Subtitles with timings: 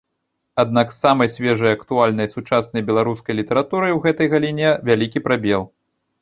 [0.61, 5.71] Аднак з самай свежай актуальнай сучаснай беларускай літаратурай у гэтай галіне вялікі прабел.